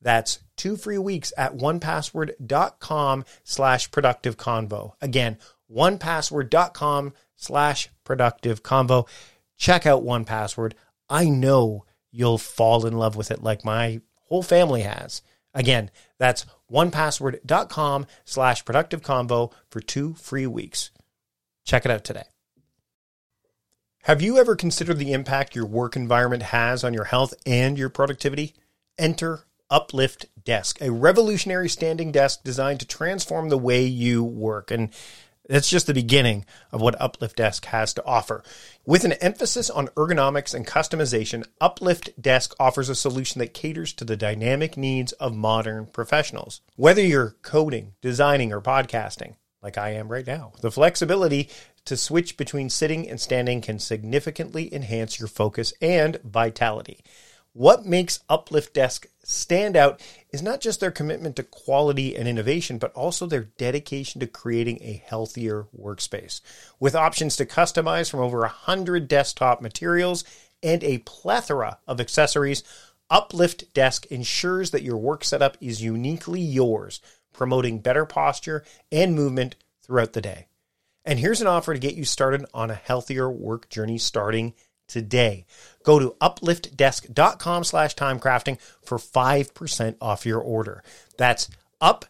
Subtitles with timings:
[0.00, 4.92] That's two free weeks at onepassword.com slash productive convo.
[5.00, 5.38] Again,
[5.70, 9.08] onepassword.com slash productive convo.
[9.56, 10.72] Check out 1Password.
[11.08, 15.22] I know you'll fall in love with it like my whole family has.
[15.54, 20.90] Again, that's onepassword.com slash productive convo for two free weeks.
[21.64, 22.24] Check it out today.
[24.04, 27.90] Have you ever considered the impact your work environment has on your health and your
[27.90, 28.54] productivity?
[28.96, 34.70] Enter Uplift Desk, a revolutionary standing desk designed to transform the way you work.
[34.70, 34.90] And
[35.48, 38.42] that's just the beginning of what Uplift Desk has to offer.
[38.84, 44.04] With an emphasis on ergonomics and customization, Uplift Desk offers a solution that caters to
[44.04, 46.60] the dynamic needs of modern professionals.
[46.76, 51.48] Whether you're coding, designing, or podcasting, like I am right now, the flexibility
[51.86, 57.00] to switch between sitting and standing can significantly enhance your focus and vitality.
[57.52, 60.00] What makes Uplift Desk stand out
[60.30, 64.78] is not just their commitment to quality and innovation, but also their dedication to creating
[64.80, 66.40] a healthier workspace.
[66.78, 70.24] With options to customize from over 100 desktop materials
[70.62, 72.62] and a plethora of accessories,
[73.10, 77.00] Uplift Desk ensures that your work setup is uniquely yours,
[77.32, 80.46] promoting better posture and movement throughout the day.
[81.04, 84.52] And here's an offer to get you started on a healthier work journey starting
[84.88, 85.44] today.
[85.84, 90.82] Go to upliftdesk.com slash timecrafting for 5% off your order.
[91.16, 91.48] That's
[91.80, 92.04] up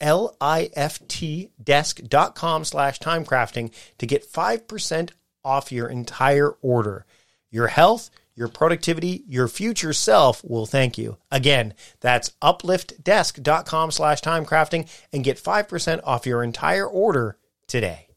[0.00, 5.10] L-I-F-T desk.com slash timecrafting to get 5%
[5.44, 7.04] off your entire order.
[7.50, 11.18] Your health, your productivity, your future self will thank you.
[11.30, 18.09] Again, that's upliftdesk.com slash timecrafting and get 5% off your entire order today.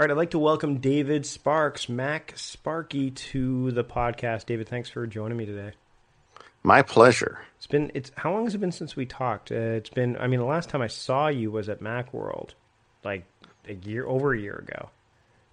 [0.00, 4.46] All right, I'd like to welcome David Sparks, MacSparky, to the podcast.
[4.46, 5.72] David, thanks for joining me today.
[6.62, 7.40] My pleasure.
[7.58, 9.52] It's been it's how long has it been since we talked?
[9.52, 12.52] Uh, it's been I mean the last time I saw you was at MacWorld,
[13.04, 13.26] like
[13.68, 14.88] a year over a year ago.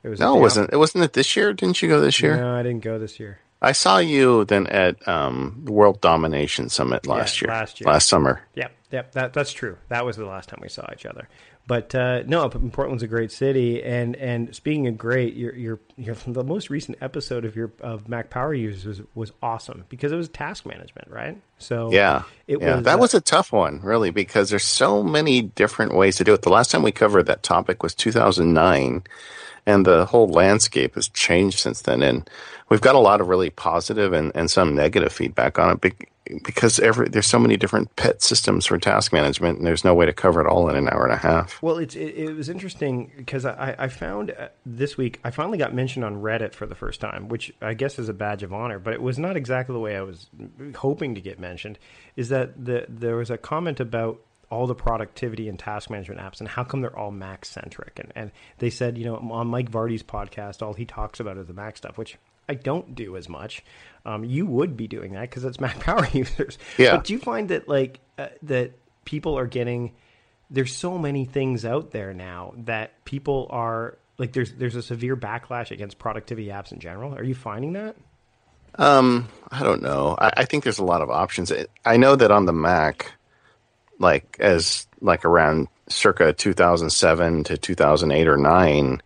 [0.04, 1.52] It was no, it wasn't it wasn't it this year?
[1.52, 2.38] Didn't you go this year?
[2.38, 3.40] No, I didn't go this year.
[3.62, 7.92] I saw you then at um, the World Domination Summit last yeah, year, last year,
[7.92, 8.42] last summer.
[8.56, 9.78] Yeah, Yep, that that's true.
[9.90, 11.28] That was the last time we saw each other.
[11.68, 16.16] But uh, no, Portland's a great city, and and speaking of great, your your, your
[16.26, 20.16] the most recent episode of your of Mac Power Users was, was awesome because it
[20.16, 21.38] was task management, right?
[21.58, 25.04] So yeah, it yeah, was, that uh, was a tough one, really, because there's so
[25.04, 26.44] many different ways to do it.
[26.44, 29.04] The last time we covered that topic was 2009,
[29.66, 32.02] and the whole landscape has changed since then.
[32.02, 32.30] And
[32.70, 35.82] we've got a lot of really positive and, and some negative feedback on it
[36.44, 40.06] because every there's so many different pet systems for task management, and there's no way
[40.06, 41.62] to cover it all in an hour and a half.
[41.62, 45.58] Well, it's it, it was interesting because I, I found uh, this week I finally
[45.58, 48.54] got mentioned on Reddit for the first time, which I guess is a badge of
[48.54, 50.28] honor, but it was not exactly the way I was
[50.76, 51.80] hoping to get mentioned.
[52.16, 56.40] Is that the, there was a comment about all the productivity and task management apps
[56.40, 58.00] and how come they're all Mac centric?
[58.00, 61.48] And, and they said, you know, on Mike Vardy's podcast, all he talks about is
[61.48, 62.18] the Mac stuff, which
[62.50, 63.64] I don't do as much.
[64.06, 66.58] Um, you would be doing that because it's Mac Power users.
[66.78, 66.96] Yeah.
[66.96, 68.72] But do you find that like uh, that
[69.06, 69.94] people are getting?
[70.50, 74.32] There's so many things out there now that people are like.
[74.32, 77.14] There's there's a severe backlash against productivity apps in general.
[77.16, 77.96] Are you finding that?
[78.76, 80.16] Um, I don't know.
[80.20, 81.52] I, I think there's a lot of options.
[81.84, 83.12] I know that on the Mac,
[84.00, 89.02] like as like around circa 2007 to 2008 or nine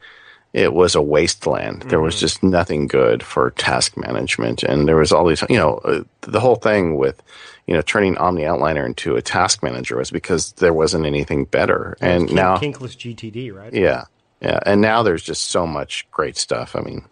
[0.53, 1.79] it was a wasteland.
[1.79, 1.89] Mm-hmm.
[1.89, 2.21] There was mm-hmm.
[2.21, 6.39] just nothing good for task management, and there was all these, you know, uh, the
[6.39, 7.21] whole thing with,
[7.67, 11.97] you know, turning OmniOutliner into a task manager was because there wasn't anything better.
[12.01, 13.73] and King, now Kinkless GTD, right?
[13.73, 14.05] Yeah,
[14.41, 16.75] yeah, and now there's just so much great stuff.
[16.75, 17.05] I mean,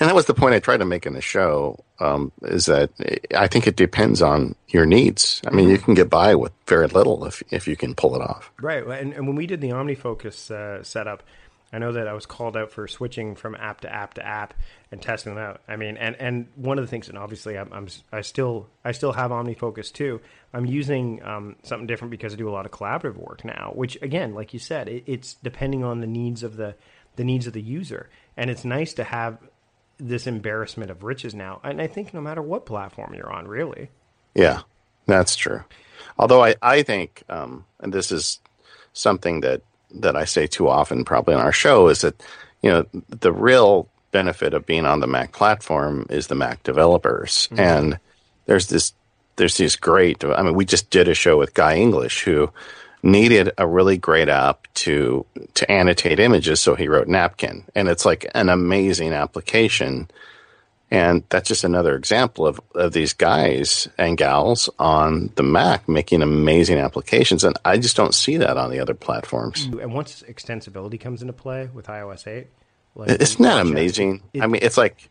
[0.00, 1.84] and that was the point I tried to make in the show.
[2.00, 2.90] Um, is that
[3.36, 5.40] I think it depends on your needs.
[5.46, 8.22] I mean, you can get by with very little if if you can pull it
[8.22, 8.50] off.
[8.60, 11.22] Right, and, and when we did the OmniFocus uh, setup
[11.72, 14.52] I know that I was called out for switching from app to app to app
[14.90, 15.62] and testing them out.
[15.66, 18.92] I mean, and, and one of the things, and obviously I'm, I'm i still I
[18.92, 20.20] still have OmniFocus too.
[20.52, 23.72] I'm using um, something different because I do a lot of collaborative work now.
[23.74, 26.74] Which again, like you said, it, it's depending on the needs of the
[27.16, 29.38] the needs of the user, and it's nice to have
[29.96, 31.60] this embarrassment of riches now.
[31.64, 33.90] And I think no matter what platform you're on, really.
[34.34, 34.62] Yeah,
[35.06, 35.64] that's true.
[36.18, 38.40] Although I I think, um, and this is
[38.92, 39.62] something that
[39.94, 42.20] that I say too often, probably on our show, is that
[42.62, 47.48] you know the real benefit of being on the Mac platform is the Mac developers,
[47.48, 47.60] mm-hmm.
[47.60, 47.98] and
[48.46, 48.92] there's this
[49.36, 50.24] there's these great.
[50.24, 52.50] I mean, we just did a show with Guy English who
[53.02, 58.04] needed a really great app to to annotate images, so he wrote Napkin, and it's
[58.04, 60.08] like an amazing application
[60.92, 66.20] and that's just another example of, of these guys and gals on the Mac making
[66.20, 67.44] amazing applications.
[67.44, 69.64] And I just don't see that on the other platforms.
[69.64, 72.46] And once extensibility comes into play with iOS 8,
[72.94, 74.22] like isn't that amazing?
[74.34, 75.08] It, I mean, it's like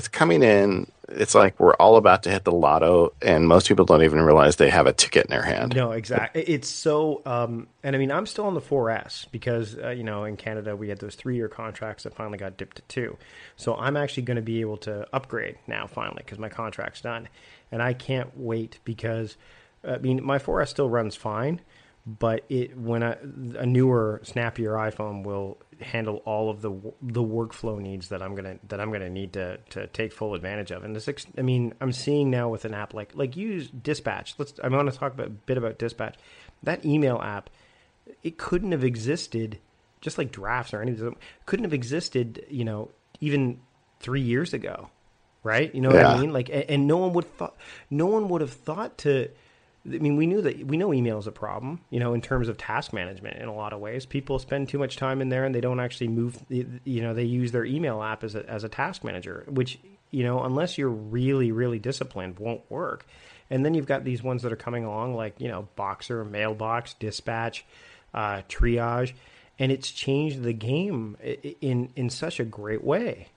[0.00, 0.90] it's coming in.
[1.08, 4.56] It's like we're all about to hit the lotto, and most people don't even realize
[4.56, 5.76] they have a ticket in their hand.
[5.76, 6.42] No, exactly.
[6.42, 10.24] It's so, um, and I mean, I'm still on the 4S because uh, you know
[10.24, 13.18] in Canada we had those three year contracts that finally got dipped to two.
[13.56, 17.28] So I'm actually going to be able to upgrade now finally because my contract's done,
[17.70, 19.36] and I can't wait because
[19.84, 21.60] I mean my 4S still runs fine,
[22.06, 23.18] but it when a,
[23.58, 26.70] a newer, snappier iPhone will handle all of the
[27.02, 30.70] the workflow needs that I'm gonna that I'm gonna need to to take full advantage
[30.70, 30.82] of.
[30.82, 34.34] And this, I mean, I'm seeing now with an app like like use Dispatch.
[34.38, 36.16] Let's I want to talk about, a bit about Dispatch.
[36.62, 37.50] That email app,
[38.22, 39.58] it couldn't have existed,
[40.00, 42.44] just like drafts or anything, couldn't have existed.
[42.48, 43.60] You know, even
[44.00, 44.88] three years ago,
[45.42, 45.74] right?
[45.74, 46.08] You know yeah.
[46.08, 46.32] what I mean?
[46.32, 47.56] Like, and, and no one would thought
[47.90, 49.30] no one would have thought to
[49.86, 52.48] I mean, we knew that we know email is a problem, you know, in terms
[52.48, 54.04] of task management in a lot of ways.
[54.04, 57.24] People spend too much time in there and they don't actually move, you know, they
[57.24, 59.78] use their email app as a, as a task manager, which,
[60.10, 63.06] you know, unless you're really, really disciplined, won't work.
[63.48, 66.94] And then you've got these ones that are coming along like, you know, Boxer, Mailbox,
[66.94, 67.64] Dispatch,
[68.12, 69.14] uh, Triage,
[69.58, 71.16] and it's changed the game
[71.60, 73.28] in, in such a great way.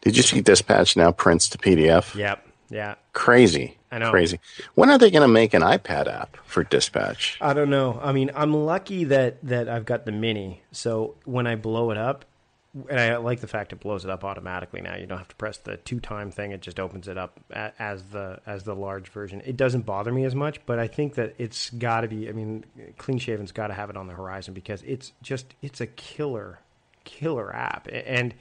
[0.00, 2.14] Did you see Dispatch now prints to PDF?
[2.14, 2.46] Yep.
[2.70, 2.96] Yeah.
[3.12, 3.77] Crazy.
[3.90, 4.10] I know.
[4.10, 4.38] Crazy.
[4.74, 7.38] When are they going to make an iPad app for dispatch?
[7.40, 7.98] I don't know.
[8.02, 10.62] I mean, I'm lucky that that I've got the mini.
[10.72, 12.24] So when I blow it up,
[12.88, 14.94] and I like the fact it blows it up automatically now.
[14.94, 18.04] You don't have to press the two time thing; it just opens it up as
[18.04, 19.42] the as the large version.
[19.44, 22.28] It doesn't bother me as much, but I think that it's got to be.
[22.28, 22.64] I mean,
[22.98, 26.60] clean shaven's got to have it on the horizon because it's just it's a killer
[27.04, 28.34] killer app and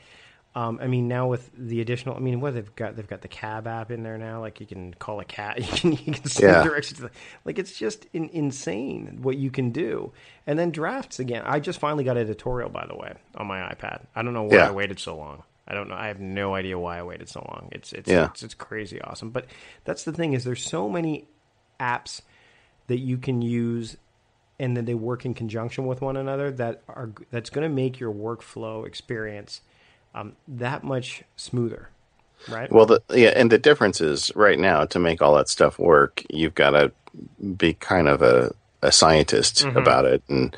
[0.58, 3.28] um, I mean, now with the additional, I mean, what they've got, they've got the
[3.28, 4.42] cab app in there now.
[4.42, 6.64] Like you can call a cat, you can you can send yeah.
[6.64, 6.98] directions.
[6.98, 7.12] To the,
[7.46, 10.12] like it's just in, insane what you can do.
[10.48, 11.44] And then drafts again.
[11.46, 14.08] I just finally got editorial, by the way, on my iPad.
[14.16, 14.70] I don't know why yeah.
[14.70, 15.44] I waited so long.
[15.68, 15.96] I don't know.
[15.96, 17.70] I have no idea why I waited so long.
[17.72, 18.26] It's it's, yeah.
[18.26, 19.30] it's it's crazy awesome.
[19.30, 19.46] But
[19.84, 21.28] that's the thing is there's so many
[21.80, 22.22] apps
[22.88, 23.96] that you can use
[24.58, 28.00] and then they work in conjunction with one another that are that's going to make
[28.00, 29.62] your workflow experience
[30.18, 31.90] um, that much smoother
[32.50, 35.80] right well the yeah and the difference is right now to make all that stuff
[35.80, 36.92] work you've got to
[37.58, 39.78] be kind of a, a scientist mm-hmm.
[39.78, 40.56] about it and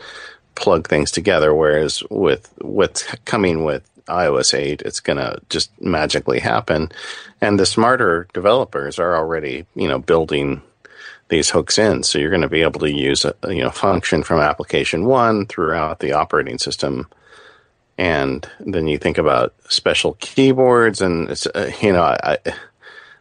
[0.55, 6.39] plug things together whereas with what's coming with iOS 8 it's going to just magically
[6.39, 6.91] happen
[7.41, 10.61] and the smarter developers are already you know building
[11.29, 12.03] these hooks in.
[12.03, 15.45] So you're going to be able to use a you know function from application one
[15.45, 17.07] throughout the operating system.
[17.99, 22.37] And then you think about special keyboards, and it's uh, you know I,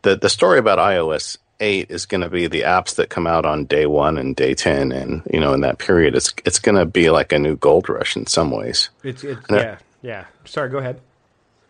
[0.02, 3.44] the the story about iOS eight is going to be the apps that come out
[3.44, 6.76] on day one and day ten, and you know in that period, it's it's going
[6.76, 8.88] to be like a new gold rush in some ways.
[9.02, 10.24] It's, it's yeah I, yeah.
[10.44, 11.00] Sorry, go ahead.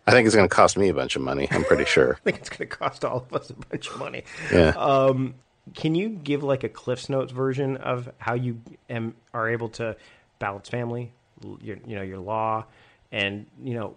[0.06, 1.48] I think it's going to cost me a bunch of money.
[1.50, 2.18] I'm pretty sure.
[2.26, 4.24] I think it's going to cost all of us a bunch of money.
[4.52, 4.74] Yeah.
[4.76, 5.34] Um,
[5.74, 8.60] can you give like a Cliff's Notes version of how you
[8.90, 9.96] am, are able to
[10.38, 11.12] balance family,
[11.62, 12.64] your, you know, your law,
[13.12, 13.94] and you know,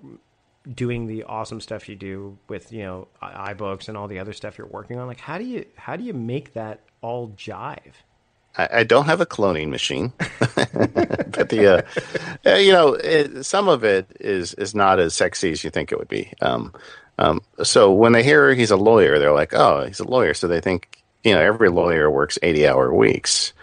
[0.74, 4.58] doing the awesome stuff you do with you know iBooks and all the other stuff
[4.58, 5.08] you're working on?
[5.08, 7.94] Like, how do you how do you make that all jive?
[8.58, 11.86] I, don't have a cloning machine, but the
[12.46, 15.94] uh, you know it, some of it is is not as sexy as you think
[15.94, 16.34] it would be.
[16.42, 16.74] Um,
[17.18, 20.50] um, so when they hear he's a lawyer, they're like, "Oh, he's a lawyer," so
[20.50, 23.54] they think you know, every lawyer works 80 hour weeks,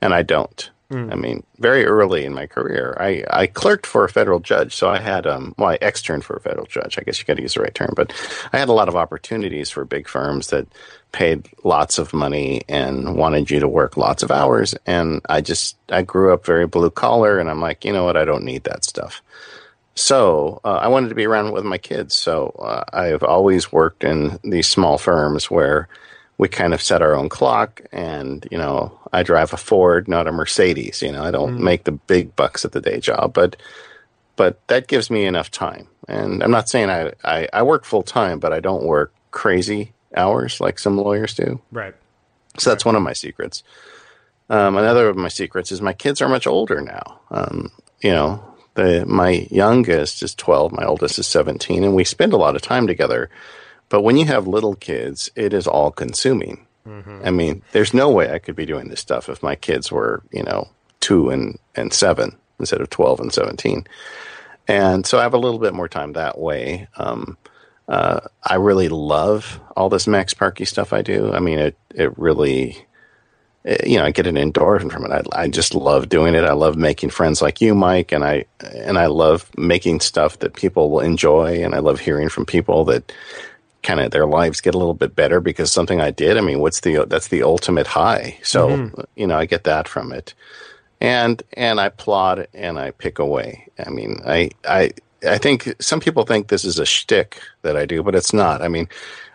[0.00, 0.70] and I don't.
[0.90, 1.12] Mm.
[1.12, 4.76] I mean, very early in my career, I, I clerked for a federal judge.
[4.76, 6.96] So I had, um, well, I externed for a federal judge.
[6.96, 8.12] I guess you got to use the right term, but
[8.52, 10.68] I had a lot of opportunities for big firms that
[11.10, 14.74] paid lots of money and wanted you to work lots of hours.
[14.86, 18.16] And I just, I grew up very blue collar and I'm like, you know what?
[18.16, 19.22] I don't need that stuff.
[19.96, 22.14] So uh, I wanted to be around with my kids.
[22.14, 25.88] So uh, I've always worked in these small firms where
[26.38, 30.26] we kind of set our own clock and you know i drive a ford not
[30.26, 31.60] a mercedes you know i don't mm.
[31.60, 33.56] make the big bucks at the day job but
[34.36, 35.88] but that gives me enough time.
[36.08, 39.92] And i'm not saying i i, I work full time but i don't work crazy
[40.14, 41.60] hours like some lawyers do.
[41.70, 41.94] Right.
[42.58, 43.62] So that's one of my secrets.
[44.48, 47.20] Um, another of my secrets is my kids are much older now.
[47.30, 48.42] Um, you know
[48.74, 52.62] the my youngest is 12 my oldest is 17 and we spend a lot of
[52.62, 53.30] time together
[53.88, 56.66] but when you have little kids, it is all consuming.
[56.86, 57.22] Mm-hmm.
[57.24, 60.22] I mean, there's no way I could be doing this stuff if my kids were,
[60.30, 60.68] you know,
[61.00, 63.86] two and, and seven instead of 12 and 17.
[64.68, 66.88] And so I have a little bit more time that way.
[66.96, 67.36] Um,
[67.88, 71.32] uh, I really love all this MacSparky stuff I do.
[71.32, 72.84] I mean, it, it really,
[73.62, 75.12] it, eh, you know, I get an endorphin from it.
[75.12, 76.42] I, I just love doing it.
[76.42, 80.54] I love making friends like you, Mike, and I, and I love making stuff that
[80.54, 81.62] people will enjoy.
[81.62, 83.12] And I love hearing from people that,
[83.86, 86.36] kind of their lives get a little bit better because something I did.
[86.36, 88.36] I mean, what's the that's the ultimate high.
[88.42, 89.00] So mm-hmm.
[89.14, 90.34] you know, I get that from it,
[91.00, 93.68] and and I plod and I pick away.
[93.84, 94.90] I mean, I I
[95.26, 98.60] I think some people think this is a shtick that I do, but it's not.
[98.60, 98.88] I mean.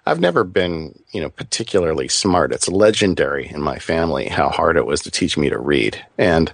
[0.07, 2.51] I've never been, you know, particularly smart.
[2.51, 6.03] It's legendary in my family how hard it was to teach me to read.
[6.17, 6.51] And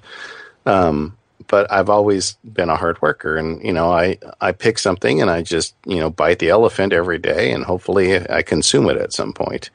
[0.65, 5.21] um, but I've always been a hard worker, and you know, I I pick something
[5.21, 8.97] and I just you know bite the elephant every day, and hopefully I consume it
[8.97, 9.69] at some point,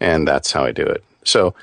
[0.00, 1.04] and that's how I do it.
[1.24, 1.54] So,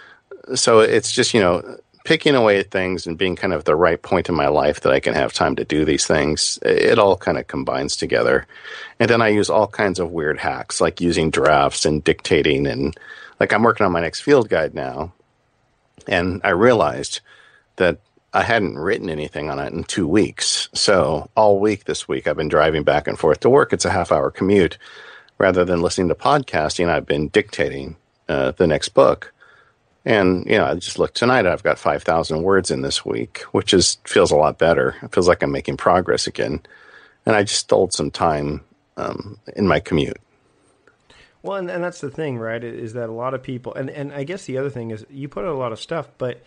[0.56, 4.02] so it's just you know picking away at things and being kind of the right
[4.02, 6.58] point in my life that I can have time to do these things.
[6.64, 8.46] It all kind of combines together,
[9.00, 12.98] and then I use all kinds of weird hacks like using drafts and dictating, and
[13.40, 15.14] like I'm working on my next field guide now,
[16.08, 17.22] and I realized
[17.78, 18.00] that
[18.34, 20.70] I hadn't written anything on it in two weeks.
[20.74, 23.74] So all week this week, I've been driving back and forth to work.
[23.74, 24.78] It's a half hour commute.
[25.38, 27.98] Rather than listening to podcasting, I've been dictating
[28.30, 29.34] uh, the next book.
[30.06, 31.46] And you know, I just looked tonight.
[31.46, 34.96] I've got five thousand words in this week, which is feels a lot better.
[35.04, 36.62] It feels like I'm making progress again.
[37.26, 38.62] And I just stole some time
[38.98, 40.18] um, in my commute.
[41.44, 42.64] Well, and, and that's the thing, right?
[42.64, 45.28] Is that a lot of people, and and I guess the other thing is you
[45.28, 46.44] put out a lot of stuff, but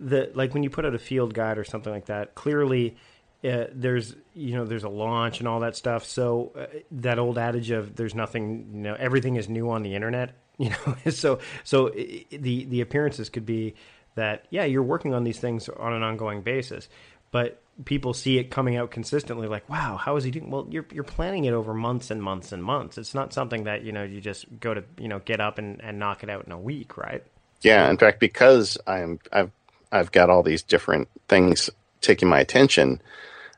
[0.00, 2.96] the like when you put out a field guide or something like that, clearly
[3.44, 6.04] uh, there's you know there's a launch and all that stuff.
[6.04, 9.94] So uh, that old adage of there's nothing you know everything is new on the
[9.94, 10.32] internet.
[10.60, 13.76] You know, so so the the appearances could be
[14.14, 16.90] that yeah you're working on these things on an ongoing basis,
[17.30, 20.86] but people see it coming out consistently like wow how is he doing well you're
[20.92, 24.02] you're planning it over months and months and months it's not something that you know
[24.02, 26.58] you just go to you know get up and, and knock it out in a
[26.58, 27.24] week right
[27.62, 29.50] yeah in fact because i'm i've
[29.92, 31.70] I've got all these different things
[32.00, 33.00] taking my attention,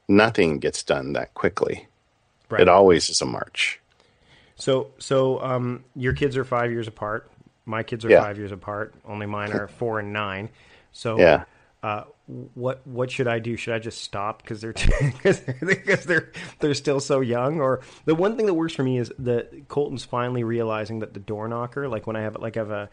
[0.08, 1.86] nothing gets done that quickly.
[2.48, 2.60] Right.
[2.60, 3.80] It always is a march.
[4.56, 7.30] So, so um, your kids are five years apart.
[7.64, 8.22] My kids are yeah.
[8.22, 8.94] five years apart.
[9.06, 10.50] Only mine are four and nine.
[10.92, 11.44] So Yeah.
[11.82, 12.04] uh,
[12.54, 13.56] what what should I do?
[13.56, 17.60] Should I just stop because they're because they're, they're they're still so young?
[17.60, 21.20] Or the one thing that works for me is that Colton's finally realizing that the
[21.20, 22.88] door knocker, like when I have like I've a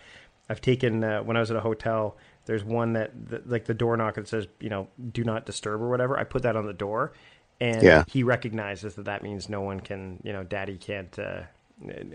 [0.49, 2.17] I've taken uh, when I was at a hotel.
[2.45, 5.81] There's one that, that like the door knocker that says you know do not disturb
[5.81, 6.17] or whatever.
[6.19, 7.13] I put that on the door,
[7.61, 8.03] and Yeah.
[8.07, 11.17] he recognizes that that means no one can you know daddy can't.
[11.19, 11.41] Uh,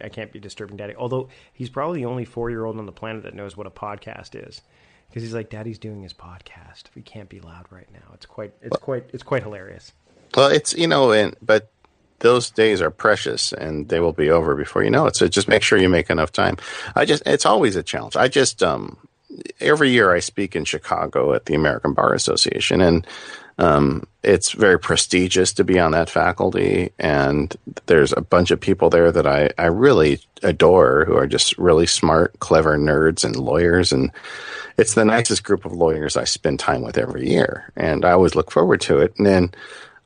[0.02, 0.94] I can't be disturbing daddy.
[0.94, 3.70] Although he's probably the only four year old on the planet that knows what a
[3.70, 4.60] podcast is
[5.08, 6.84] because he's like, "Daddy's doing his podcast.
[6.94, 9.92] We can't be loud right now." It's quite, it's quite, it's quite hilarious.
[10.36, 11.70] Well, it's you know, and but
[12.20, 15.16] those days are precious, and they will be over before you know it.
[15.16, 16.56] So just make sure you make enough time.
[16.94, 18.16] I just, it's always a challenge.
[18.16, 18.96] I just, um,
[19.60, 23.06] every year I speak in Chicago at the American Bar Association, and
[23.58, 26.90] um, it's very prestigious to be on that faculty.
[26.98, 27.54] And
[27.86, 31.86] there's a bunch of people there that I, I really adore who are just really
[31.86, 33.92] smart, clever nerds and lawyers.
[33.92, 34.10] And
[34.76, 37.70] it's the nicest group of lawyers I spend time with every year.
[37.76, 39.14] And I always look forward to it.
[39.18, 39.52] And then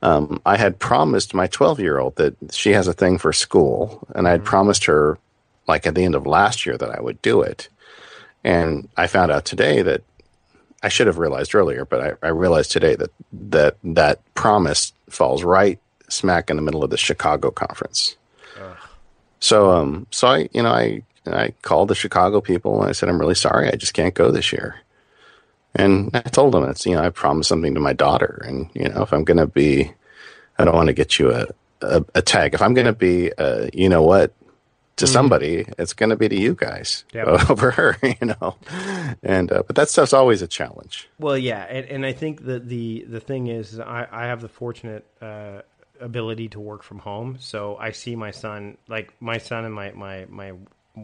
[0.03, 4.07] um, I had promised my 12 year old that she has a thing for school.
[4.15, 5.19] And I'd promised her,
[5.67, 7.69] like at the end of last year, that I would do it.
[8.45, 10.03] And I found out today that
[10.83, 15.43] I should have realized earlier, but I, I realized today that that that promise falls
[15.43, 15.79] right
[16.09, 18.17] smack in the middle of the Chicago conference.
[19.41, 23.09] So, um, so I, you know, I I called the Chicago people and I said,
[23.09, 24.77] I'm really sorry, I just can't go this year.
[25.75, 28.89] And I told them it's, you know, I promised something to my daughter, and you
[28.89, 29.93] know, if I'm going to be,
[30.59, 31.47] I don't want to get you a
[31.83, 32.55] a, a tag.
[32.55, 34.33] If I'm going to be, uh, you know what,
[34.97, 37.27] to somebody, it's going to be to you guys Yep.
[37.51, 38.57] over her, you know.
[39.23, 41.09] And uh, but that stuff's always a challenge.
[41.19, 44.49] Well, yeah, and, and I think that the the thing is, I, I have the
[44.49, 45.63] fortunate uh,
[46.01, 49.93] ability to work from home, so I see my son, like my son and my
[49.93, 50.53] my my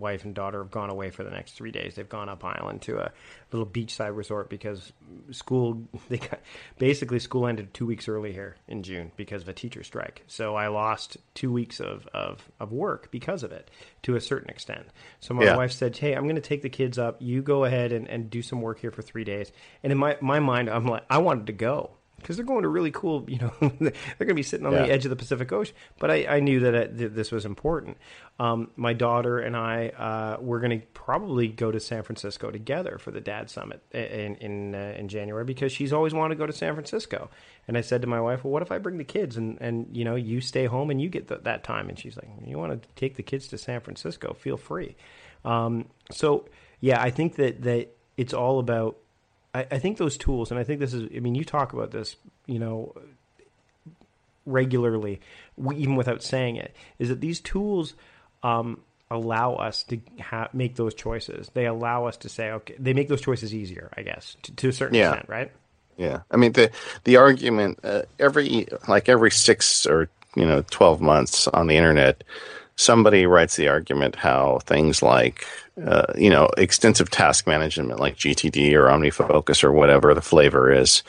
[0.01, 1.95] wife and daughter have gone away for the next three days.
[1.95, 3.13] They've gone up island to a
[3.53, 4.93] little beachside resort because
[5.31, 6.41] school they got
[6.79, 10.23] basically school ended two weeks early here in June because of a teacher strike.
[10.27, 13.71] So I lost two weeks of of, of work because of it
[14.03, 14.87] to a certain extent.
[15.21, 15.57] So my Yeah.
[15.57, 17.17] wife said, "Hey, I'm going to take the kids up.
[17.21, 20.17] You go ahead and, and do some work here for three days." And in my
[20.21, 21.91] my mind, I'm like, I wanted to go
[22.25, 23.25] because they're going to really cool.
[23.29, 24.87] You know, they're going to be sitting on Yeah.
[24.87, 25.75] the edge of the Pacific Ocean.
[25.99, 27.99] But I, I knew that, it, that this was important.
[28.41, 32.99] Um, my daughter and I uh, we're going to probably go to San Francisco together
[32.99, 36.47] for the Dad Summit in in uh, in January because she's always wanted to go
[36.47, 37.31] to San Francisco.
[37.69, 39.89] And I said to my wife, "Well, what if I bring the kids and and
[39.97, 42.59] you know you stay home and you get th- that time?" And she's like, "You
[42.59, 44.33] want to take the kids to San Francisco?
[44.35, 44.97] Feel free."
[45.45, 46.47] Um, so
[46.81, 48.97] yeah, I think that that it's all about.
[49.55, 51.09] I, I think those tools, and I think this is.
[51.15, 52.95] I mean, you talk about this, you know,
[54.47, 55.21] regularly,
[55.59, 57.95] even without saying it, is that these tools
[58.43, 61.51] um, allow us to ha- make those choices.
[61.55, 64.69] They allow us to say, okay, they make those choices easier, I guess, to, to
[64.69, 65.11] a certain Yeah.
[65.11, 65.53] extent, right?
[65.97, 66.73] Yeah, I mean the
[67.05, 72.25] the argument uh, every like every six or you know twelve months on the internet,
[72.77, 75.47] somebody writes the argument how things like
[75.85, 81.03] uh, you know extensive task management like GTD or OmniFocus or whatever the flavor is.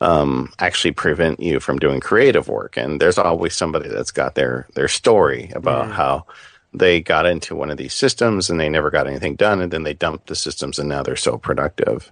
[0.00, 4.66] Um, actually prevent you from doing creative work, and there's always somebody that's got their
[4.74, 6.26] their story about how
[6.74, 9.84] they got into one of these systems and they never got anything done, and then
[9.84, 12.10] they dumped the systems, and now they're so productive.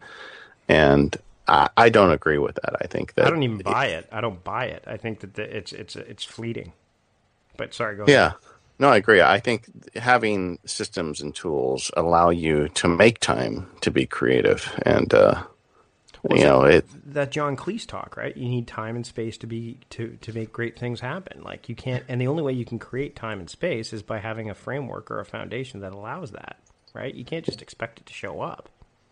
[0.68, 1.14] And
[1.48, 2.76] I, I don't agree with that.
[2.80, 4.08] I think that I don't even buy it.
[4.12, 4.84] I don't buy it.
[4.86, 6.72] I think that the, it's it's it's fleeting.
[7.56, 8.14] But sorry, go ahead.
[8.14, 8.32] Yeah.
[8.78, 9.20] No, I agree.
[9.20, 15.12] I think having systems and tools allow you to make time to be creative, and
[15.14, 15.44] uh,
[16.30, 16.86] you know it.
[17.12, 18.36] that John Cleese talk, right?
[18.36, 21.42] You need time and space to be to to make great things happen.
[21.42, 24.18] Like you can't, and the only way you can create time and space is by
[24.18, 26.56] having a framework or a foundation that allows that,
[26.94, 27.14] right?
[27.14, 28.68] You can't just expect it to show up.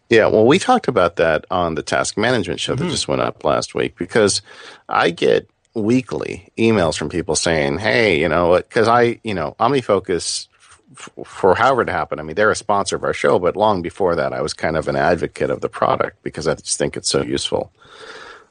[0.08, 3.44] Yeah, well, we talked about that on the task management show that just went up
[3.44, 4.42] last week because
[4.88, 10.48] I get weekly emails from people saying, "Hey, you know, because I, you know, OmniFocus
[10.96, 12.20] f- for however it happened.
[12.20, 14.76] I mean, they're a sponsor of our show, but long before that, I was kind
[14.76, 17.70] of an advocate of the product because I just think it's so useful.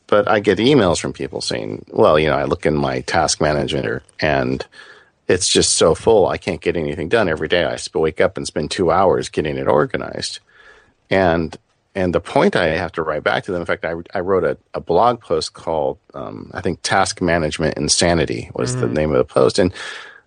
[0.07, 3.41] But I get emails from people saying, "Well, you know, I look in my task
[3.41, 4.65] manager and."
[5.27, 6.25] It's just so full.
[6.25, 7.63] I can't get anything done every day.
[7.63, 10.39] I wake up and spend two hours getting it organized
[11.09, 11.55] and
[11.95, 13.61] and the point I have to write back to them.
[13.61, 17.77] In fact, I, I wrote a, a blog post called um, I think Task Management
[17.77, 19.73] Insanity was the name of the post, and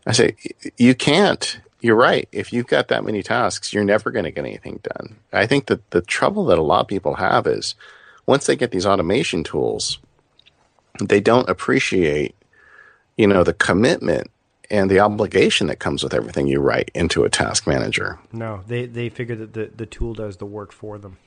[0.07, 0.37] I say
[0.77, 1.61] you can't.
[1.81, 2.29] You're right.
[2.31, 5.17] If you've got that many tasks, you're never going to get anything done.
[5.33, 7.75] I think that the trouble that a lot of people have is
[8.25, 9.99] once they get these automation tools,
[11.01, 12.37] they don't appreciate,
[13.17, 14.31] you know, the commitment
[14.71, 18.19] and the obligation that comes with everything you write into a task manager.
[18.33, 21.19] No, they they figure that the the tool does the work for them.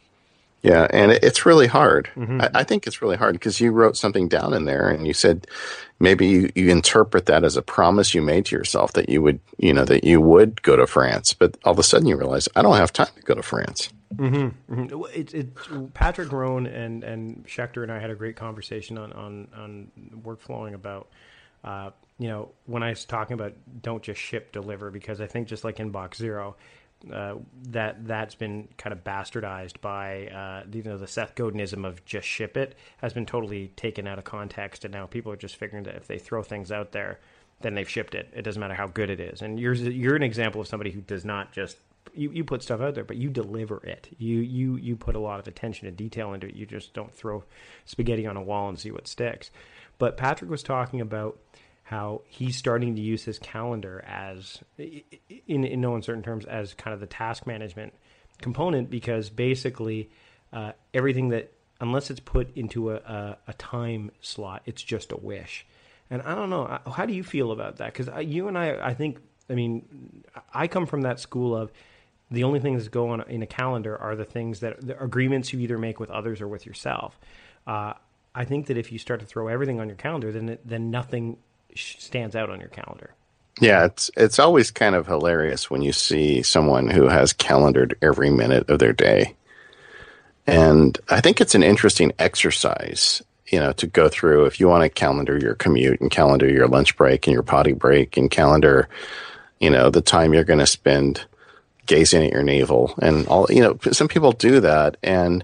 [0.65, 2.09] Yeah, and it's really hard.
[2.15, 2.41] Mm-hmm.
[2.41, 5.13] I, I, think it's really hard because you wrote something down in there and you
[5.13, 5.45] said
[5.99, 9.39] maybe you, you interpret that as a promise you made to yourself that you would,
[9.57, 12.49] you know, that you would go to France, but all of a sudden you realize
[12.55, 13.93] I don't have time to go to France.
[14.15, 14.73] Mm-hmm.
[14.73, 15.03] Mm-hmm.
[15.13, 19.47] It, it, Patrick Rhone and and Schechter and I had a great conversation on on
[19.55, 19.91] on
[20.23, 21.09] workflowing about.
[21.63, 25.47] Uh, you know, when I was talking about don't just ship, deliver, because I think
[25.47, 26.55] just like Inbox Zero,
[27.11, 27.35] uh,
[27.69, 32.27] that that's been kind of bastardized by uh, you know the Seth Godinism of just
[32.27, 35.83] ship it has been totally taken out of context, and now people are just figuring
[35.83, 37.19] that if they throw things out there,
[37.61, 38.29] then they've shipped it.
[38.33, 39.41] It doesn't matter how good it is.
[39.41, 41.77] And you're you're an example of somebody who does not just
[42.13, 44.09] you, you put stuff out there, but you deliver it.
[44.17, 46.55] You you you put a lot of attention and detail into it.
[46.55, 47.43] You just don't throw
[47.85, 49.51] spaghetti on a wall and see what sticks.
[49.97, 51.39] But Patrick was talking about
[51.85, 56.95] how he's starting to use his calendar as, in, in no uncertain terms, as kind
[56.95, 57.93] of the task management
[58.41, 60.09] component because basically
[60.51, 65.15] uh, everything that, unless it's put into a, a, a, time slot, it's just a
[65.15, 65.63] wish.
[66.09, 67.93] And I don't know, how do you feel about that?
[67.93, 71.71] Because you and I, I think, I mean, I come from that school of
[72.31, 75.53] the only things that go on in a calendar are the things that the agreements
[75.53, 77.19] you either make with others or with yourself.
[77.67, 77.93] Uh,
[78.33, 81.37] I think that if you start to throw everything on your calendar, then then nothing
[81.75, 83.13] stands out on your calendar.
[83.61, 88.29] Yeah, it's it's always kind of hilarious when you see someone who has calendared every
[88.29, 89.35] minute of their day.
[90.45, 94.83] And I think it's an interesting exercise, you know, to go through if you want
[94.83, 98.89] to calendar your commute and calendar your lunch break and your potty break and calendar,
[99.59, 101.25] you know, the time you're going to spend
[101.85, 104.97] gazing at your navel and all, you know, some people do that.
[105.01, 105.43] And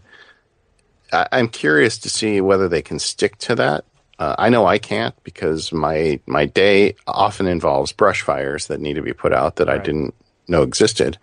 [1.14, 3.86] I, I'm curious to see whether they can stick to that
[4.22, 8.94] uh, I know I can't because my my day often involves brush fires that need
[8.94, 9.82] to be put out that right.
[9.82, 10.14] I didn't
[10.48, 11.18] know existed.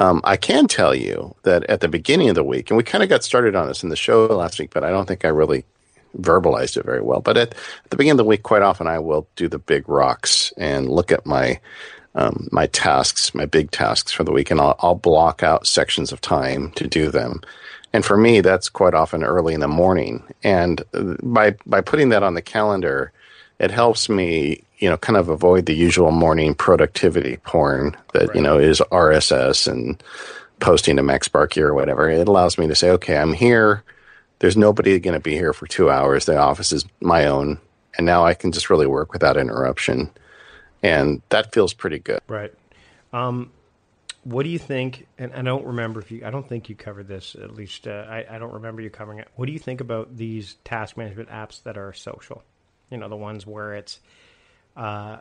[0.00, 3.02] Um, I can tell you that at the beginning of the week, and we kind
[3.02, 5.28] of got started on this in the show last week, but I don't think I
[5.28, 5.64] really
[6.18, 7.20] verbalized it very well.
[7.20, 9.88] But at, at the beginning of the week, quite often I will do the big
[9.88, 11.58] rocks and look at my
[12.16, 16.12] um, my tasks, my big tasks for the week, and I'll, I'll block out sections
[16.12, 17.40] of time to do them.
[17.92, 20.22] And for me, that's quite often early in the morning.
[20.42, 20.82] And
[21.22, 23.12] by by putting that on the calendar,
[23.58, 28.36] it helps me, you know, kind of avoid the usual morning productivity porn that right.
[28.36, 30.02] you know is RSS and
[30.60, 32.08] posting to MacSparky or whatever.
[32.08, 33.82] It allows me to say, okay, I'm here.
[34.38, 36.24] There's nobody going to be here for two hours.
[36.24, 37.58] The office is my own,
[37.96, 40.10] and now I can just really work without interruption,
[40.82, 42.20] and that feels pretty good.
[42.28, 42.52] Right.
[43.12, 43.50] Um,
[44.24, 45.06] what do you think?
[45.18, 46.22] And I don't remember if you.
[46.24, 47.34] I don't think you covered this.
[47.34, 49.28] At least uh, I, I don't remember you covering it.
[49.36, 52.42] What do you think about these task management apps that are social?
[52.90, 54.00] You know, the ones where it's,
[54.76, 55.18] uh,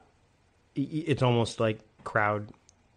[0.76, 2.50] it's almost like crowd,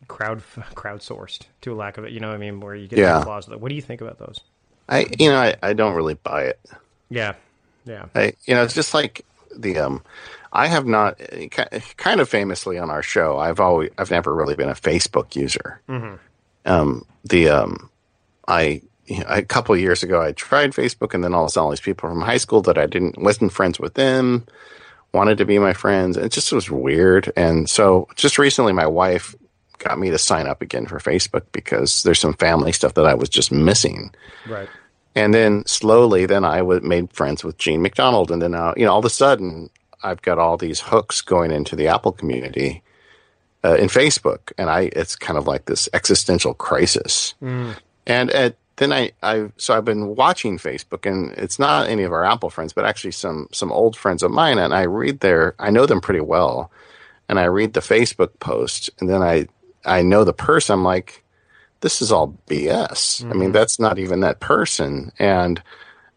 [0.08, 0.42] crowd,
[0.74, 2.12] crowdsourced to a lack of it.
[2.12, 2.60] You know what I mean?
[2.60, 3.20] Where you get yeah.
[3.20, 3.48] applause.
[3.48, 4.40] What do you think about those?
[4.88, 6.60] I, you know, I, I don't really buy it.
[7.10, 7.34] Yeah,
[7.84, 8.06] yeah.
[8.14, 9.24] I, you know, it's just like
[9.56, 10.02] the um
[10.52, 11.20] I have not
[11.96, 13.38] kind of famously on our show.
[13.38, 15.80] I've always I've never really been a Facebook user.
[15.88, 16.16] Mm-hmm.
[16.64, 17.90] Um, the um,
[18.48, 18.82] I
[19.28, 21.80] a couple years ago I tried Facebook, and then all of a sudden all these
[21.80, 24.46] people from high school that I didn't wasn't friends with them
[25.12, 26.16] wanted to be my friends.
[26.16, 27.32] It just was weird.
[27.36, 29.34] And so just recently, my wife
[29.78, 33.14] got me to sign up again for Facebook because there's some family stuff that I
[33.14, 34.14] was just missing.
[34.48, 34.68] Right.
[35.14, 38.86] And then slowly, then I w- made friends with Jean MacDonald, and then now, you
[38.86, 39.68] know, all of a sudden,
[40.02, 42.82] I've got all these hooks going into the Apple community
[43.64, 47.34] uh, in Facebook, and I it's kind of like this existential crisis.
[47.42, 47.76] Mm.
[48.06, 52.12] And at, then I I so I've been watching Facebook, and it's not any of
[52.12, 55.54] our Apple friends, but actually some some old friends of mine, and I read their
[55.58, 56.70] I know them pretty well,
[57.28, 59.46] and I read the Facebook post, and then I
[59.84, 60.74] I know the person.
[60.74, 61.21] I'm like,
[61.82, 62.88] this is all BS.
[63.20, 63.30] Mm-hmm.
[63.30, 63.52] I mean, mm-hmm.
[63.52, 65.62] that's not even that person, and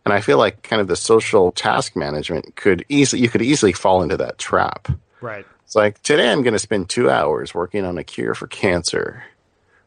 [0.05, 3.73] and I feel like kind of the social task management could easily, you could easily
[3.73, 4.87] fall into that trap.
[5.19, 5.45] Right.
[5.63, 9.23] It's like, today I'm going to spend two hours working on a cure for cancer.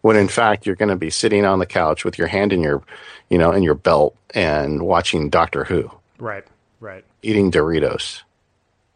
[0.00, 2.62] When in fact, you're going to be sitting on the couch with your hand in
[2.62, 2.82] your,
[3.30, 5.90] you know, in your belt and watching Doctor Who.
[6.18, 6.44] Right.
[6.80, 7.04] Right.
[7.22, 8.22] Eating Doritos.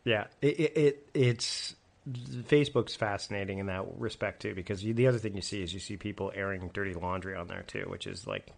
[0.05, 0.25] Yeah.
[0.41, 1.77] It, it, it it's,
[2.11, 5.81] Facebook's fascinating in that respect too, because you, the other thing you see is you
[5.81, 8.53] see people airing dirty laundry on there too, which is like,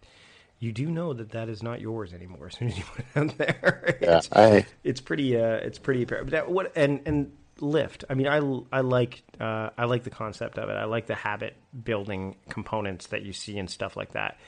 [0.60, 3.16] you do know that that is not yours anymore as soon as you put it
[3.16, 3.98] out there.
[4.00, 5.38] Yeah, it's, I, it's pretty.
[5.38, 8.04] Uh, it's pretty that, what and and Lift.
[8.10, 8.38] I mean, I
[8.76, 10.72] I like uh, I like the concept of it.
[10.72, 11.54] I like the habit
[11.84, 14.38] building components that you see and stuff like that.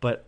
[0.00, 0.24] But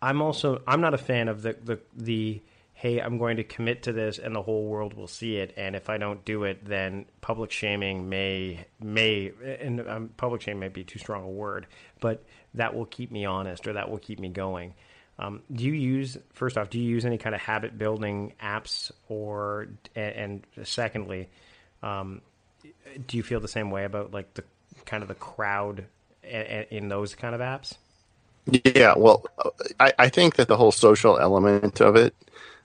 [0.00, 2.40] I'm also I'm not a fan of the the the
[2.82, 5.54] hey, I'm going to commit to this and the whole world will see it.
[5.56, 10.58] And if I don't do it, then public shaming may, may, and um, public shaming
[10.58, 11.68] may be too strong a word,
[12.00, 14.74] but that will keep me honest or that will keep me going.
[15.16, 16.70] Um, do you use first off?
[16.70, 21.28] Do you use any kind of habit building apps, or and, and secondly,
[21.84, 22.20] um,
[23.06, 24.42] do you feel the same way about like the
[24.86, 25.84] kind of the crowd
[26.24, 27.74] in those kind of apps?
[28.46, 29.24] Yeah, well,
[29.78, 32.12] I, I think that the whole social element of it,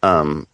[0.03, 0.47] um,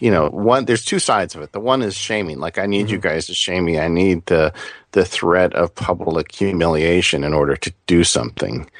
[0.00, 1.52] you know, one there's two sides of it.
[1.52, 2.38] The one is shaming.
[2.38, 2.94] Like I need mm-hmm.
[2.94, 3.78] you guys to shame me.
[3.78, 4.52] I need the
[4.92, 8.70] the threat of public humiliation in order to do something,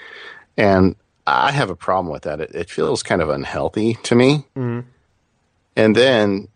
[0.57, 2.41] and I have a problem with that.
[2.41, 4.47] It, it feels kind of unhealthy to me.
[4.57, 4.81] Mm-hmm.
[5.77, 6.49] And then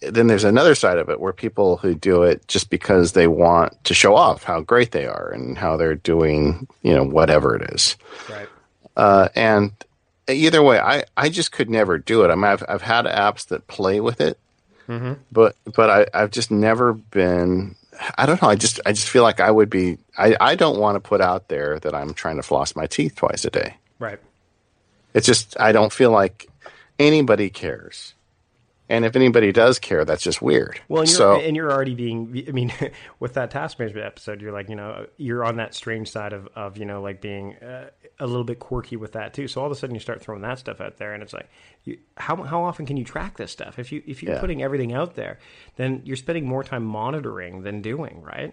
[0.00, 3.82] then there's another side of it where people who do it just because they want
[3.84, 7.70] to show off how great they are and how they're doing, you know, whatever it
[7.74, 7.96] is.
[8.28, 8.48] Right.
[8.96, 9.72] Uh, and
[10.28, 12.30] either way, I, I just could never do it.
[12.30, 14.38] I mean, I've, I've had apps that play with it,
[14.88, 15.14] mm-hmm.
[15.30, 17.76] but, but I, I've just never been,
[18.16, 18.48] I don't know.
[18.48, 21.20] I just, I just feel like I would be, I, I don't want to put
[21.20, 23.76] out there that I'm trying to floss my teeth twice a day.
[23.98, 24.18] Right.
[25.12, 26.48] It's just, I don't feel like
[26.98, 28.14] anybody cares.
[28.88, 30.78] And if anybody does care, that's just weird.
[30.88, 32.72] Well, and you're, so, and you're already being, I mean,
[33.18, 36.48] with that task management episode, you're like, you know, you're on that strange side of,
[36.54, 37.88] of you know, like being uh,
[38.20, 39.48] a little bit quirky with that too.
[39.48, 41.48] So all of a sudden you start throwing that stuff out there and it's like,
[41.84, 43.78] you, how, how often can you track this stuff?
[43.78, 44.40] If you, if you're yeah.
[44.40, 45.38] putting everything out there,
[45.76, 48.52] then you're spending more time monitoring than doing, right?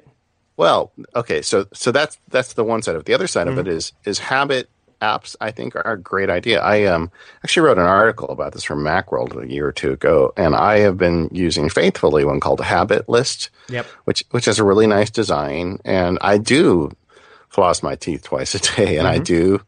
[0.55, 1.41] Well, okay.
[1.41, 3.05] So, so that's, that's the one side of it.
[3.05, 3.57] The other side mm-hmm.
[3.57, 4.69] of it is, is habit
[5.01, 6.61] apps I think are a great idea.
[6.61, 7.11] I um,
[7.43, 10.79] actually wrote an article about this from Macworld a year or two ago, and I
[10.79, 13.85] have been using faithfully one called Habit List, yep.
[14.05, 16.91] which which has a really nice design, and I do
[17.49, 19.19] floss my teeth twice a day, and mm-hmm.
[19.21, 19.61] I do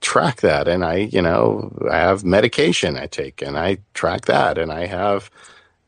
[0.00, 4.58] track that, and I you know I have medication I take, and I track that,
[4.58, 5.30] and I have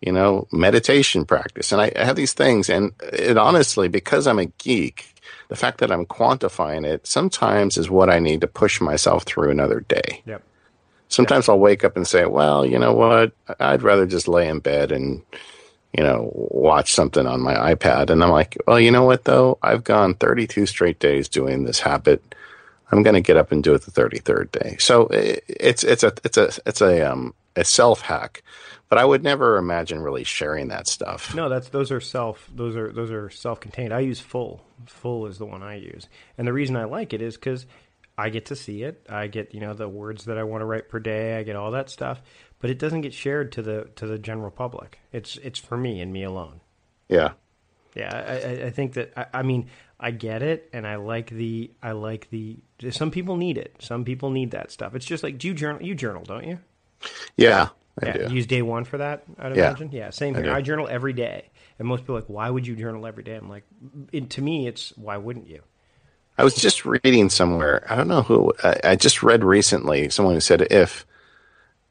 [0.00, 4.38] you know meditation practice, and I, I have these things, and it honestly because I'm
[4.38, 5.11] a geek
[5.52, 9.50] the fact that I'm quantifying it sometimes is what I need to push myself through
[9.50, 10.22] another day.
[10.24, 10.42] Yep.
[11.10, 11.50] Sometimes yep.
[11.50, 13.32] I'll wake up and say, well, you know what?
[13.60, 15.22] I'd rather just lay in bed and,
[15.92, 18.08] you know, watch something on my iPad.
[18.08, 19.58] And I'm like, well, you know what though?
[19.62, 22.34] I've gone 32 straight days doing this habit.
[22.90, 24.76] I'm going to get up and do it the 33rd day.
[24.78, 28.42] So it's, it's a, it's a, it's a, um, a self hack
[28.92, 31.34] but I would never imagine really sharing that stuff.
[31.34, 33.94] No, that's those are self those are those are self contained.
[33.94, 34.66] I use full.
[34.86, 37.66] Full is the one I use, and the reason I like it is because
[38.16, 39.06] I get to see it.
[39.08, 41.38] I get you know the words that I want to write per day.
[41.38, 42.22] I get all that stuff,
[42.60, 44.98] but it doesn't get shared to the to the general public.
[45.12, 46.60] It's it's for me and me alone.
[47.08, 47.32] Yeah,
[47.94, 48.14] yeah.
[48.14, 49.68] I, I think that I, I mean
[49.98, 52.58] I get it, and I like the I like the.
[52.90, 53.76] Some people need it.
[53.78, 54.94] Some people need that stuff.
[54.94, 55.82] It's just like do you journal?
[55.82, 56.58] You journal, don't you?
[57.36, 57.68] Yeah,
[58.02, 58.34] I yeah, do.
[58.34, 59.24] use day one for that.
[59.38, 59.68] I'd yeah.
[59.68, 59.90] imagine.
[59.92, 60.52] Yeah, same here.
[60.52, 61.50] I, I, journal every day,
[61.82, 63.64] and most people are like, "Why would you journal every day?" I'm like,
[64.30, 65.62] to me, it's why wouldn't you?
[66.38, 67.84] I was just reading somewhere.
[67.90, 68.52] I don't know who.
[68.62, 71.04] I, I just read recently someone who said if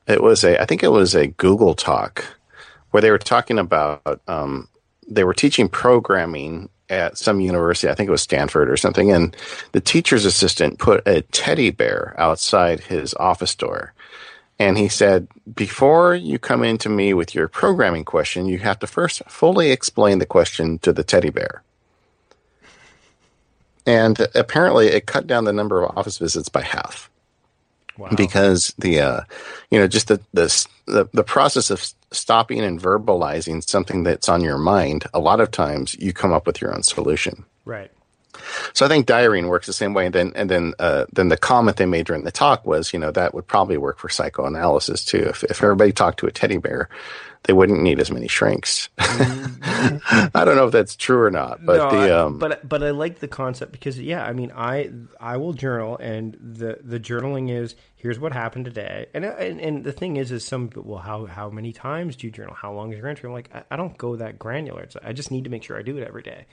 [0.07, 2.23] it was a, I think it was a Google talk
[2.91, 4.69] where they were talking about um,
[5.09, 7.89] they were teaching programming at some university.
[7.89, 9.35] I think it was Stanford or something, and
[9.73, 13.93] the teacher's assistant put a teddy bear outside his office door
[14.61, 18.85] and he said, before you come into me with your programming question, you have to
[18.85, 21.63] first fully explain the question to the teddy bear.
[23.87, 27.09] And apparently, it cut down the number of office visits by half.
[27.97, 28.09] Wow.
[28.15, 29.21] Because the, uh,
[29.71, 34.59] you know, just the, the the process of stopping and verbalizing something that's on your
[34.59, 37.45] mind, a lot of times you come up with your own solution.
[37.65, 37.89] Right.
[38.73, 40.05] So I think diarying works the same way.
[40.05, 42.99] And then, and then, uh, then the comment they made during the talk was, you
[42.99, 45.23] know, that would probably work for psychoanalysis too.
[45.29, 46.89] If, if everybody talked to a teddy bear,
[47.43, 48.89] they wouldn't need as many shrinks.
[48.99, 50.27] Mm-hmm.
[50.37, 52.91] I don't know if that's true or not, but no, the um, but but I
[52.91, 57.49] like the concept because yeah, I mean, I I will journal, and the the journaling
[57.49, 61.25] is here's what happened today, and and, and the thing is, is some well, how
[61.25, 62.53] how many times do you journal?
[62.53, 63.27] How long is your entry?
[63.27, 64.83] I'm like, I, I don't go that granular.
[64.83, 66.45] It's, I just need to make sure I do it every day,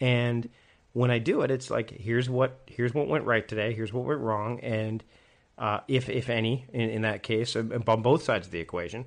[0.00, 0.48] and
[0.92, 4.04] when I do it, it's like here's what here's what went right today, here's what
[4.04, 5.02] went wrong, and
[5.58, 9.04] uh, if if any in, in that case uh, on both sides of the equation,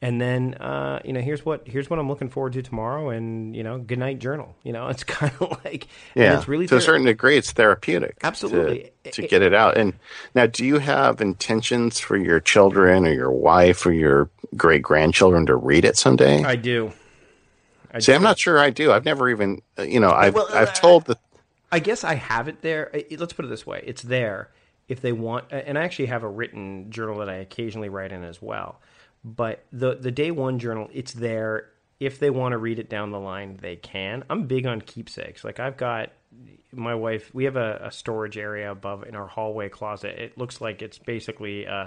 [0.00, 3.56] and then uh, you know here's what here's what I'm looking forward to tomorrow, and
[3.56, 4.54] you know good night journal.
[4.62, 8.18] You know it's kind of like yeah, it's really to a certain degree it's therapeutic.
[8.22, 9.76] Absolutely to, to get it out.
[9.76, 9.94] And
[10.34, 15.46] now, do you have intentions for your children or your wife or your great grandchildren
[15.46, 16.44] to read it someday?
[16.44, 16.92] I do.
[17.94, 18.12] I See.
[18.12, 18.90] I'm not sure I do.
[18.90, 21.16] I've never even, uh, you know, I've well, I've told the
[21.70, 22.90] I guess I have it there.
[23.16, 24.50] Let's put it this way: it's there
[24.88, 25.46] if they want.
[25.50, 28.80] And I actually have a written journal that I occasionally write in as well.
[29.24, 33.10] But the the day one journal, it's there if they want to read it down
[33.10, 34.24] the line, they can.
[34.28, 35.44] I'm big on keepsakes.
[35.44, 36.10] Like I've got
[36.72, 37.32] my wife.
[37.32, 40.18] We have a, a storage area above in our hallway closet.
[40.18, 41.66] It looks like it's basically.
[41.66, 41.86] Uh,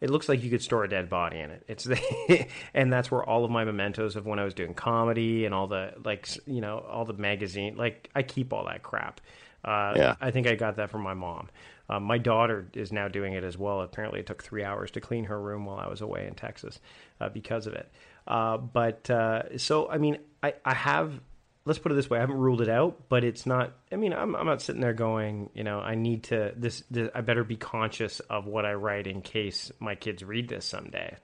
[0.00, 1.64] it looks like you could store a dead body in it.
[1.68, 5.44] It's the, and that's where all of my mementos of when I was doing comedy
[5.46, 7.76] and all the like, you know, all the magazine.
[7.76, 9.20] Like I keep all that crap.
[9.64, 10.14] Uh, Yeah.
[10.20, 11.48] I think I got that from my mom.
[11.88, 13.80] Um, my daughter is now doing it as well.
[13.80, 16.80] Apparently, it took three hours to clean her room while I was away in Texas
[17.20, 17.90] uh, because of it.
[18.26, 21.20] Uh, but uh, so, I mean, I, I have.
[21.66, 23.74] Let's put it this way: I haven't ruled it out, but it's not.
[23.92, 26.52] I mean, I'm, I'm not sitting there going, you know, I need to.
[26.56, 27.10] This, this.
[27.14, 31.16] I better be conscious of what I write in case my kids read this someday.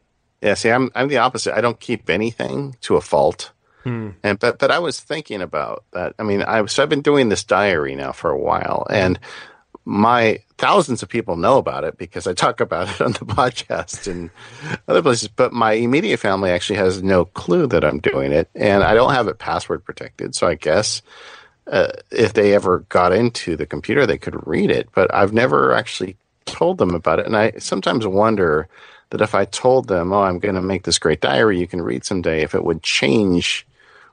[0.43, 1.57] Yeah, see, I'm I'm the opposite.
[1.57, 3.53] I don't keep anything to a fault.
[3.85, 4.11] Hmm.
[4.23, 6.15] And but but I was thinking about that.
[6.19, 9.19] I mean, I've so I've been doing this diary now for a while, and
[9.85, 14.11] my thousands of people know about it because I talk about it on the podcast
[14.11, 14.31] and
[14.87, 15.29] other places.
[15.29, 19.13] But my immediate family actually has no clue that I'm doing it, and I don't
[19.13, 20.35] have it password protected.
[20.35, 21.03] So I guess
[21.67, 24.89] uh, if they ever got into the computer, they could read it.
[24.95, 28.69] But I've never actually told them about it, and I sometimes wonder
[29.11, 31.83] that if I told them, "Oh, I'm going to make this great diary you can
[31.83, 33.67] read someday," if it would change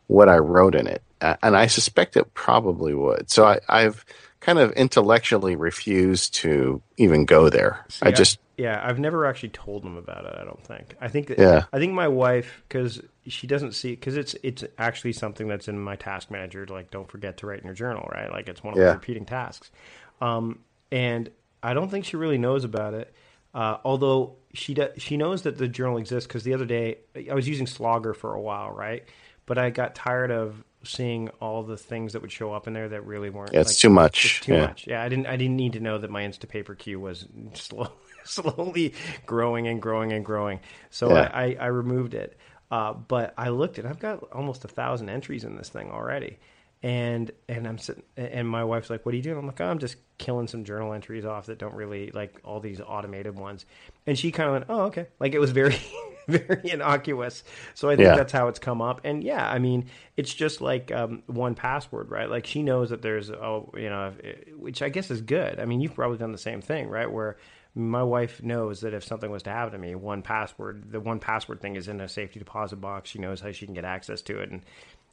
[0.07, 1.03] what I wrote in it.
[1.21, 3.29] And I suspect it probably would.
[3.29, 4.05] So I, I've
[4.49, 7.85] kind of intellectually refuse to even go there.
[8.01, 10.35] I Yeah, just, yeah, I've never actually told them about it.
[10.39, 10.95] I don't think.
[10.99, 11.65] I think that, Yeah.
[11.71, 15.79] I think my wife because she doesn't see because it's it's actually something that's in
[15.79, 16.65] my task manager.
[16.67, 18.31] Like, don't forget to write in your journal, right?
[18.31, 18.87] Like, it's one of Yeah.
[18.87, 19.71] the repeating tasks.
[20.19, 20.59] Um,
[20.91, 21.29] and
[21.61, 23.13] I don't think she really knows about it.
[23.53, 26.97] Uh, although she does, she knows that the journal exists because the other day
[27.29, 29.03] I was using Slogger for a while, right?
[29.45, 32.89] But I got tired of seeing all the things that would show up in there
[32.89, 33.53] that really weren't.
[33.53, 34.25] Yeah, it's like, too much.
[34.25, 34.67] It's too Yeah.
[34.67, 34.87] much.
[34.87, 35.27] Yeah, I didn't.
[35.27, 37.91] I didn't need to know that my Instapaper queue was slow,
[38.23, 38.93] slowly
[39.25, 40.59] growing and growing and growing.
[40.89, 41.29] So Yeah.
[41.33, 42.37] I, I, I removed it.
[42.71, 46.37] Uh, but I looked, and I've got almost a thousand entries in this thing already.
[46.81, 49.65] And and I'm sitting, and my wife's like, "What are you doing?" I'm like, oh,
[49.65, 53.65] "I'm just killing some journal entries off that don't really like all these automated ones."
[54.07, 55.75] And she kind of went, "Oh, okay." Like it was very,
[56.27, 57.43] very innocuous.
[57.73, 58.15] So I think Yeah.
[58.15, 59.01] that's how it's come up.
[59.03, 62.29] And yeah, I mean, it's just like um, 1Password, right?
[62.29, 64.13] Like she knows that there's, oh, you know,
[64.57, 65.59] which I guess is good.
[65.59, 67.11] I mean, you've probably done the same thing, right?
[67.11, 67.35] Where
[67.75, 71.75] my wife knows that if something was to happen to me, 1Password, the 1Password thing
[71.75, 73.09] is in a safety deposit box.
[73.09, 74.61] She knows how she can get access to it, and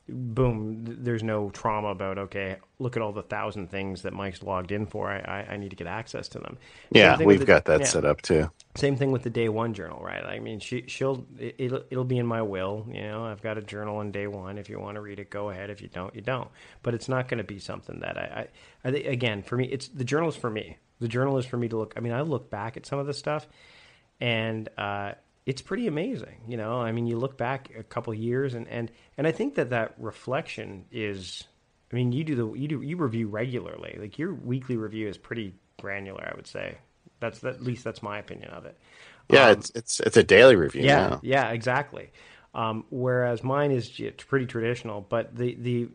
[0.08, 4.72] boom, there's no trauma about okay, look at all the thousand things that Mike's logged
[4.72, 5.10] in for.
[5.10, 6.58] I I, I need to get access to them.
[6.90, 7.86] Yeah, we've the- got that yeah.
[7.86, 8.50] set up too.
[8.76, 10.24] Same thing with the Day One journal, right?
[10.24, 12.86] I mean, she she'll it, it'll, it'll be in my will.
[12.90, 14.58] You know, I've got a journal on Day One.
[14.58, 15.70] If you want to read it, go ahead.
[15.70, 16.48] If you don't, you don't.
[16.82, 18.48] But it's not going to be something that I,
[18.84, 20.76] I I think again for me, it's the journal is for me.
[21.00, 21.94] The journal is for me to look.
[21.96, 23.46] I mean, I look back at some of the stuff,
[24.20, 25.12] and uh,
[25.46, 26.42] it's pretty amazing.
[26.48, 29.54] You know, I mean, you look back a couple years, and and and I think
[29.54, 31.44] that that reflection is.
[31.92, 33.96] I mean, you do the you do you review regularly.
[33.98, 36.28] Like your weekly review is pretty granular.
[36.30, 36.78] I would say
[37.20, 38.76] that's that, at least that's my opinion of it.
[39.28, 41.20] Yeah, it's it's it's a daily review Um, Yeah, now.
[41.22, 42.10] yeah, exactly.
[42.54, 43.88] Um, whereas mine is
[44.28, 45.88] pretty traditional, but the the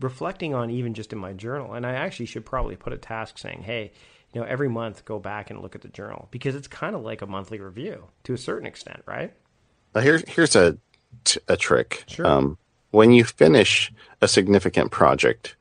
[0.00, 3.38] reflecting on even just in my journal, and I actually should probably put a task
[3.38, 3.92] saying, hey,
[4.36, 7.00] you know, every month go back and look at the journal because it's kind of
[7.00, 9.32] like a monthly review to a certain extent, right?
[9.94, 10.76] Now, here's here's a
[11.24, 12.04] t- a trick.
[12.06, 12.26] Sure.
[12.26, 12.58] Um,
[12.90, 15.56] when you finish a significant project,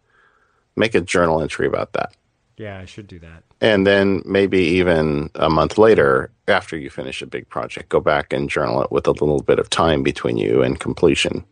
[0.75, 2.17] make a journal entry about that.
[2.57, 3.43] Yeah, I should do that.
[3.61, 8.33] And then maybe even a month later, after you finish a big project, go back
[8.33, 11.45] and journal it with a little bit of time between you and completion.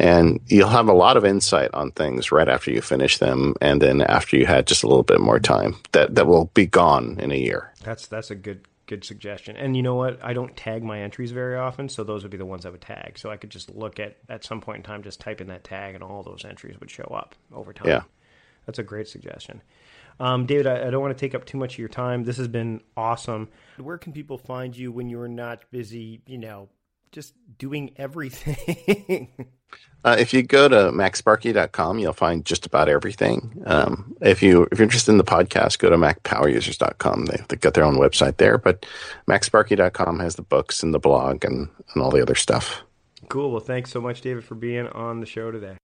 [0.00, 3.82] And you'll have a lot of insight on things right after you finish them, and
[3.82, 5.76] then after you had just a little bit more time.
[5.92, 7.72] That that will be gone in a year.
[7.82, 9.56] That's that's a good good suggestion.
[9.56, 10.18] And you know what?
[10.22, 12.80] I don't tag my entries very often, so those would be the ones I would
[12.80, 13.18] tag.
[13.18, 15.64] So I could just look at at some point in time, just type in that
[15.64, 17.88] tag, and all those entries would show up over time.
[17.88, 18.02] Yeah.
[18.66, 19.62] That's a great suggestion.
[20.20, 22.24] Um, David, I, I don't want to take up too much of your time.
[22.24, 23.48] This has been awesome.
[23.76, 26.68] Where can people find you when you're not busy, you know,
[27.12, 29.28] just doing everything?
[30.04, 33.62] Uh, if you go to macsparky.com, you'll find just about everything.
[33.66, 37.26] Um, if you if you're interested in the podcast, go to macpowerusers.com.
[37.26, 38.86] They, they've got their own website there, but
[39.26, 42.82] macsparky.com has the books and the blog and, and all the other stuff.
[43.28, 43.50] cool.
[43.50, 45.76] Well, thanks so much, David, for being on the show today.